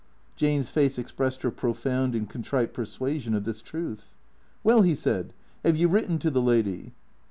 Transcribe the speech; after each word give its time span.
Jane's 0.35 0.71
face 0.71 0.97
expressed 0.97 1.43
her 1.43 1.51
profound 1.51 2.15
and 2.15 2.27
contrite 2.27 2.73
persuasion 2.73 3.35
of 3.35 3.43
this 3.43 3.61
truth." 3.61 4.15
Well," 4.63 4.81
he 4.81 4.95
said," 4.95 5.31
have 5.63 5.77
you 5.77 5.87
written 5.89 6.17
to 6.17 6.31
the 6.31 6.41
lady 6.41 6.93